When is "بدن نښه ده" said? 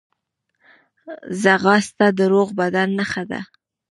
2.59-3.41